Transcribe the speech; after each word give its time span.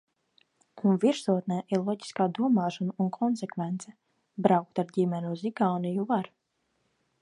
Un 0.91 0.95
virsotnē 1.03 1.57
ir 1.75 1.83
loģiskā 1.89 2.27
domāšana 2.39 2.97
un 3.05 3.13
konsekvence. 3.19 3.95
Braukt 4.49 4.83
ar 4.85 4.91
ģimeni 4.99 5.35
uz 5.37 5.49
Igauniju 5.53 6.13
var. 6.15 6.37